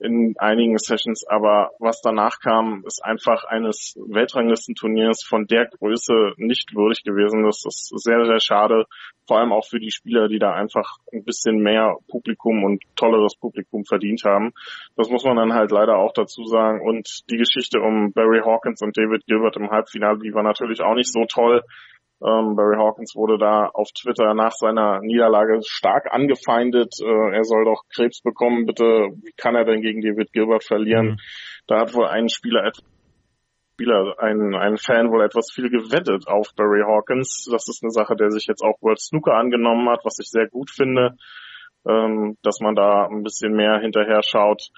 in 0.00 0.34
einigen 0.38 0.78
Sessions, 0.78 1.26
aber 1.26 1.70
was 1.78 2.00
danach 2.00 2.40
kam, 2.40 2.82
ist 2.86 3.04
einfach 3.04 3.44
eines 3.44 3.94
Weltranglistenturniers 4.08 5.24
von 5.24 5.46
der 5.46 5.66
Größe 5.66 6.32
nicht 6.36 6.74
würdig 6.74 7.02
gewesen. 7.04 7.44
Das 7.44 7.64
ist 7.66 7.92
sehr, 7.96 8.24
sehr 8.24 8.40
schade, 8.40 8.86
vor 9.26 9.38
allem 9.38 9.52
auch 9.52 9.66
für 9.66 9.78
die 9.78 9.90
Spieler, 9.90 10.28
die 10.28 10.38
da 10.38 10.52
einfach 10.52 10.96
ein 11.12 11.24
bisschen 11.24 11.58
mehr 11.58 11.96
Publikum 12.08 12.64
und 12.64 12.82
tolleres 12.96 13.36
Publikum 13.36 13.84
verdient 13.84 14.22
haben. 14.24 14.52
Das 14.96 15.10
muss 15.10 15.24
man 15.24 15.36
dann 15.36 15.52
halt 15.52 15.70
leider 15.70 15.98
auch 15.98 16.12
dazu 16.12 16.44
sagen. 16.44 16.80
Und 16.80 17.30
die 17.30 17.36
Geschichte 17.36 17.80
um 17.80 18.12
Barry 18.12 18.40
Hawkins 18.44 18.82
und 18.82 18.96
David 18.96 19.26
Gilbert 19.26 19.56
im 19.56 19.70
Halbfinale, 19.70 20.18
die 20.18 20.34
war 20.34 20.42
natürlich 20.42 20.80
auch 20.80 20.94
nicht 20.94 21.12
so 21.12 21.24
toll. 21.26 21.62
Ähm, 22.22 22.54
Barry 22.54 22.76
Hawkins 22.76 23.14
wurde 23.16 23.38
da 23.38 23.66
auf 23.66 23.88
Twitter 23.92 24.34
nach 24.34 24.52
seiner 24.52 25.00
Niederlage 25.00 25.60
stark 25.64 26.12
angefeindet. 26.12 26.94
Äh, 27.00 27.36
er 27.36 27.44
soll 27.44 27.64
doch 27.64 27.84
Krebs 27.94 28.20
bekommen. 28.20 28.66
Bitte, 28.66 28.84
wie 29.22 29.32
kann 29.36 29.54
er 29.54 29.64
denn 29.64 29.80
gegen 29.80 30.02
David 30.02 30.32
Gilbert 30.32 30.64
verlieren? 30.64 31.12
Mhm. 31.12 31.16
Da 31.66 31.80
hat 31.80 31.94
wohl 31.94 32.06
ein 32.06 32.28
Spieler 32.28 32.72
Spieler, 33.80 34.16
ein, 34.18 34.54
ein 34.54 34.76
Fan 34.76 35.10
wohl 35.10 35.24
etwas 35.24 35.50
viel 35.54 35.70
gewettet 35.70 36.28
auf 36.28 36.48
Barry 36.54 36.82
Hawkins. 36.86 37.48
Das 37.50 37.66
ist 37.66 37.82
eine 37.82 37.90
Sache, 37.90 38.14
der 38.14 38.30
sich 38.30 38.46
jetzt 38.46 38.62
auch 38.62 38.76
World 38.82 39.00
Snooker 39.00 39.32
angenommen 39.32 39.88
hat, 39.88 40.00
was 40.04 40.18
ich 40.20 40.28
sehr 40.28 40.48
gut 40.48 40.70
finde, 40.70 41.16
ähm, 41.88 42.36
dass 42.42 42.60
man 42.60 42.74
da 42.74 43.06
ein 43.06 43.22
bisschen 43.22 43.54
mehr 43.54 43.78
hinterher 43.80 44.22
schaut, 44.22 44.68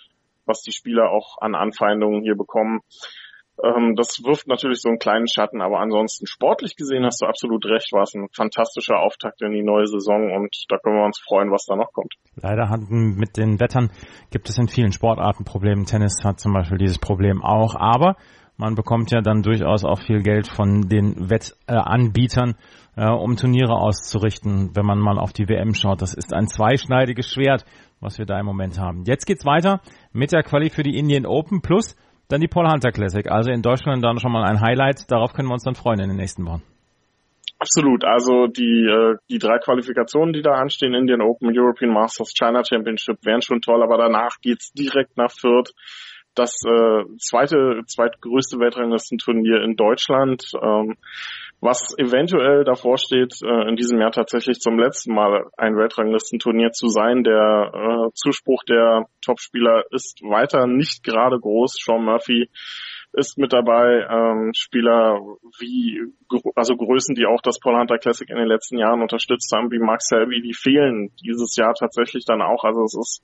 was 0.47 0.63
die 0.63 0.71
Spieler 0.71 1.11
auch 1.11 1.39
an 1.41 1.57
Anfeindungen 1.57 2.23
hier 2.23 2.37
bekommen. 2.37 2.83
Ähm, 3.63 3.95
das 3.97 4.23
wirft 4.25 4.49
natürlich 4.49 4.81
so 4.81 4.89
einen 4.89 4.99
kleinen 4.99 5.27
Schatten, 5.27 5.61
aber 5.61 5.81
ansonsten 5.81 6.27
sportlich 6.27 6.77
gesehen 6.77 7.05
hast 7.05 7.21
du 7.21 7.27
absolut 7.27 7.65
recht, 7.67 7.93
war 7.93 8.03
es 8.03 8.15
ein 8.15 8.29
fantastischer 8.35 8.99
Auftakt 8.99 9.43
in 9.43 9.53
die 9.53 9.63
neue 9.63 9.87
Saison 9.87 10.33
und 10.35 10.65
da 10.69 10.79
können 10.79 10.97
wir 10.97 11.05
uns 11.05 11.21
freuen, 11.21 11.51
was 11.51 11.67
da 11.67 11.77
noch 11.77 11.93
kommt. 11.93 12.15
Leider 12.37 12.71
hatten 12.71 13.15
mit 13.17 13.37
den 13.37 13.61
Wettern 13.61 13.91
gibt 14.31 14.49
es 14.49 14.59
in 14.59 14.69
vielen 14.69 14.93
Sportarten 14.93 15.45
Probleme. 15.45 15.85
Tennis 15.85 16.17
hat 16.25 16.41
zum 16.41 16.55
Beispiel 16.55 16.79
dieses 16.79 16.99
Problem 16.99 17.43
auch, 17.43 17.75
aber 17.75 18.17
man 18.57 18.75
bekommt 18.75 19.11
ja 19.11 19.21
dann 19.21 19.43
durchaus 19.43 19.85
auch 19.85 20.01
viel 20.03 20.23
Geld 20.23 20.47
von 20.47 20.89
den 20.89 21.31
Wettanbietern, 21.31 22.55
äh, 22.97 23.11
um 23.11 23.37
Turniere 23.37 23.75
auszurichten, 23.75 24.71
wenn 24.75 24.87
man 24.87 24.99
mal 24.99 25.19
auf 25.19 25.33
die 25.33 25.49
WM 25.49 25.75
schaut. 25.75 26.03
Das 26.03 26.15
ist 26.15 26.33
ein 26.35 26.47
zweischneidiges 26.47 27.33
Schwert, 27.33 27.65
was 28.01 28.19
wir 28.19 28.27
da 28.27 28.39
im 28.39 28.47
Moment 28.47 28.79
haben. 28.79 29.05
Jetzt 29.05 29.27
geht's 29.27 29.45
weiter 29.45 29.81
mit 30.13 30.33
der 30.33 30.43
Quali 30.43 30.71
für 30.71 30.83
die 30.83 30.99
Indian 30.99 31.27
Open 31.27 31.61
Plus 31.61 31.97
dann 32.29 32.41
die 32.41 32.49
Paul 32.49 32.71
Hunter 32.71 32.93
Classic. 32.93 33.31
Also 33.31 33.51
in 33.51 33.63
Deutschland 33.63 34.05
dann 34.05 34.19
schon 34.19 34.33
mal 34.33 34.45
ein 34.45 34.61
Highlight. 34.61 35.11
Darauf 35.11 35.33
können 35.33 35.49
wir 35.49 35.55
uns 35.55 35.65
dann 35.65 35.75
freuen 35.75 36.01
in 36.01 36.09
den 36.09 36.17
nächsten 36.17 36.45
Wochen. 36.47 36.63
Absolut. 37.59 38.05
Also 38.05 38.49
die, 38.49 38.87
äh, 38.87 39.17
die 39.31 39.39
drei 39.39 39.59
Qualifikationen, 39.59 40.33
die 40.33 40.43
da 40.43 40.53
anstehen, 40.53 40.95
Indian 40.95 41.21
Open, 41.21 41.57
European 41.57 41.93
Masters, 41.93 42.33
China 42.37 42.63
Championship, 42.69 43.19
wären 43.25 43.41
schon 43.41 43.61
toll, 43.61 43.83
aber 43.85 43.99
danach 43.99 44.41
geht's 44.41 44.73
direkt 44.73 45.17
nach 45.17 45.31
Fürth. 45.31 45.73
Das 46.35 46.57
äh, 46.67 47.05
zweite, 47.19 47.83
zweitgrößte 47.87 48.59
Weltranglistenturnier 48.59 49.63
in 49.63 49.77
Deutschland. 49.77 50.45
Ähm, 50.61 50.97
was 51.63 51.95
eventuell 51.97 52.65
davor 52.65 52.99
steht, 52.99 53.35
äh, 53.41 53.69
in 53.69 53.77
diesem 53.77 54.01
Jahr 54.01 54.11
tatsächlich 54.11 54.59
zum 54.59 54.81
letzten 54.81 55.15
Mal 55.15 55.47
ein 55.57 55.77
Weltranglistenturnier 55.77 56.73
zu 56.73 56.89
sein. 56.89 57.23
Der 57.23 57.71
äh, 57.73 58.11
Zuspruch 58.15 58.65
der 58.65 59.07
Topspieler 59.25 59.85
ist 59.93 60.23
weiter 60.23 60.67
nicht 60.67 61.05
gerade 61.05 61.39
groß. 61.39 61.79
Sean 61.81 62.05
Murphy 62.05 62.51
ist 63.13 63.39
mit 63.39 63.53
dabei. 63.53 64.05
Ähm, 64.11 64.51
Spieler 64.57 65.21
wie, 65.61 66.01
also 66.57 66.75
Größen, 66.75 67.15
die 67.15 67.27
auch 67.27 67.41
das 67.41 67.61
Paul 67.61 67.79
Hunter 67.79 67.99
Classic 67.99 68.29
in 68.29 68.37
den 68.37 68.49
letzten 68.49 68.79
Jahren 68.79 69.01
unterstützt 69.01 69.53
haben, 69.55 69.71
wie 69.71 69.79
Max 69.79 70.09
Selby, 70.09 70.43
die 70.43 70.55
fehlen 70.55 71.13
dieses 71.25 71.55
Jahr 71.55 71.75
tatsächlich 71.75 72.25
dann 72.25 72.43
auch. 72.43 72.65
Also 72.65 72.83
es 72.83 72.97
ist 72.99 73.23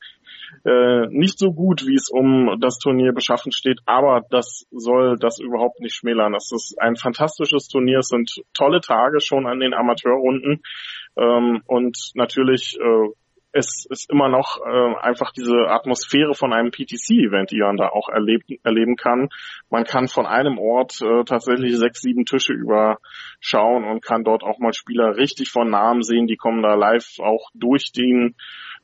äh, 0.64 1.07
nicht 1.09 1.38
so 1.38 1.52
gut, 1.52 1.87
wie 1.87 1.95
es 1.95 2.11
um 2.11 2.59
das 2.61 2.78
Turnier 2.78 3.12
beschaffen 3.12 3.52
steht, 3.52 3.81
aber 3.87 4.23
das 4.31 4.67
soll 4.71 5.17
das 5.19 5.38
überhaupt 5.38 5.81
nicht 5.81 5.95
schmälern. 5.95 6.33
Das 6.33 6.50
ist 6.52 6.76
ein 6.81 6.97
fantastisches 6.97 7.69
Turnier, 7.69 7.99
es 7.99 8.09
sind 8.09 8.43
tolle 8.55 8.81
Tage 8.81 9.21
schon 9.21 9.47
an 9.47 9.61
den 9.61 9.75
Amateurrunden 9.75 10.62
ähm, 11.17 11.62
und 11.67 11.97
natürlich 12.14 12.78
äh, 12.81 13.12
es 13.52 13.87
ist 13.88 14.11
immer 14.11 14.28
noch 14.28 14.59
äh, 14.64 14.95
einfach 15.00 15.33
diese 15.33 15.69
Atmosphäre 15.69 16.35
von 16.35 16.52
einem 16.52 16.71
PTC-Event, 16.71 17.50
die 17.50 17.61
man 17.61 17.76
da 17.76 17.88
auch 17.88 18.09
erlebt, 18.09 18.50
erleben 18.62 18.97
kann. 18.97 19.28
Man 19.71 19.85
kann 19.85 20.09
von 20.09 20.26
einem 20.26 20.59
Ort 20.59 21.00
äh, 21.00 21.25
tatsächlich 21.25 21.76
sechs, 21.76 22.00
sieben 22.00 22.25
Tische 22.25 22.52
überschauen 22.52 23.85
und 23.85 24.05
kann 24.05 24.23
dort 24.23 24.43
auch 24.43 24.59
mal 24.59 24.75
Spieler 24.75 25.17
richtig 25.17 25.50
von 25.50 25.71
Namen 25.71 26.02
sehen. 26.02 26.26
Die 26.26 26.37
kommen 26.37 26.62
da 26.62 26.75
live 26.75 27.19
auch 27.21 27.49
durch 27.55 27.90
den 27.93 28.37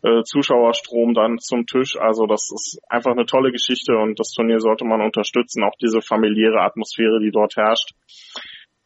äh, 0.04 0.22
Zuschauerstrom 0.22 1.14
dann 1.14 1.38
zum 1.38 1.66
Tisch. 1.66 1.96
Also 1.98 2.26
das 2.26 2.50
ist 2.54 2.78
einfach 2.88 3.12
eine 3.12 3.24
tolle 3.24 3.50
Geschichte 3.50 3.96
und 3.96 4.20
das 4.20 4.32
Turnier 4.32 4.60
sollte 4.60 4.84
man 4.84 5.00
unterstützen, 5.00 5.64
auch 5.64 5.74
diese 5.80 6.02
familiäre 6.02 6.60
Atmosphäre, 6.60 7.20
die 7.20 7.30
dort 7.30 7.56
herrscht. 7.56 7.94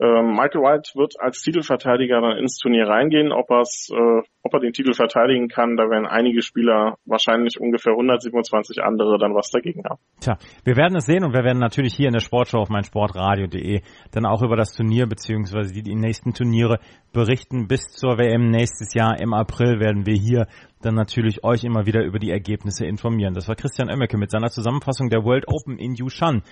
Ähm, 0.00 0.36
Michael 0.36 0.62
White 0.62 0.92
wird 0.94 1.14
als 1.18 1.42
Titelverteidiger 1.42 2.20
dann 2.20 2.38
ins 2.38 2.56
Turnier 2.58 2.86
reingehen. 2.86 3.32
Ob, 3.32 3.50
er's, 3.50 3.88
äh, 3.90 4.22
ob 4.44 4.54
er 4.54 4.60
den 4.60 4.72
Titel 4.72 4.92
verteidigen 4.92 5.48
kann, 5.48 5.76
da 5.76 5.90
werden 5.90 6.06
einige 6.06 6.40
Spieler, 6.40 6.98
wahrscheinlich 7.04 7.58
ungefähr 7.58 7.94
127 7.94 8.80
andere, 8.80 9.18
dann 9.18 9.34
was 9.34 9.50
dagegen 9.50 9.82
haben. 9.84 9.98
Tja, 10.20 10.38
wir 10.62 10.76
werden 10.76 10.94
es 10.96 11.06
sehen 11.06 11.24
und 11.24 11.32
wir 11.34 11.42
werden 11.42 11.58
natürlich 11.58 11.94
hier 11.94 12.06
in 12.06 12.12
der 12.12 12.20
Sportshow 12.20 12.58
auf 12.58 12.68
meinsportradio.de 12.68 13.80
dann 14.12 14.24
auch 14.24 14.42
über 14.42 14.54
das 14.54 14.72
Turnier 14.72 15.08
beziehungsweise 15.08 15.74
die, 15.74 15.82
die 15.82 15.96
nächsten 15.96 16.32
Turniere 16.32 16.78
berichten. 17.12 17.66
Bis 17.66 17.82
zur 17.90 18.18
WM 18.18 18.50
nächstes 18.50 18.94
Jahr 18.94 19.18
im 19.20 19.34
April 19.34 19.80
werden 19.80 20.06
wir 20.06 20.14
hier 20.14 20.46
dann 20.82 20.94
natürlich 20.94 21.44
euch 21.44 21.64
immer 21.64 21.86
wieder 21.86 22.04
über 22.04 22.18
die 22.18 22.30
Ergebnisse 22.30 22.86
informieren. 22.86 23.34
Das 23.34 23.48
war 23.48 23.56
Christian 23.56 23.90
Oemmeke 23.90 24.16
mit 24.16 24.30
seiner 24.30 24.50
Zusammenfassung 24.50 25.08
der 25.08 25.24
World 25.24 25.48
Open 25.48 25.78
in 25.78 25.94
Yushan. 25.94 26.42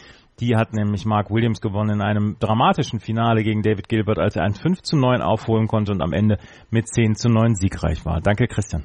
Die 0.41 0.57
hat 0.57 0.73
nämlich 0.73 1.05
Mark 1.05 1.31
Williams 1.31 1.61
gewonnen 1.61 2.01
in 2.01 2.03
einem 2.03 2.37
dramatischen 2.39 3.01
Finale 3.01 3.43
gegen 3.43 3.63
David 3.63 3.89
Gilbert, 3.89 4.19
als 4.19 4.37
er 4.37 4.43
ein 4.43 4.55
5 4.55 4.83
zu 4.83 4.97
9 4.97 5.23
aufholen 5.23 5.69
konnte 5.69 5.93
und 5.93 6.03
am 6.03 6.13
Ende 6.13 6.39
mit 6.71 6.89
10 6.89 7.15
zu 7.15 7.29
9 7.29 7.55
siegreich 7.55 8.05
war. 8.05 8.21
Danke 8.21 8.47
Christian. 8.47 8.85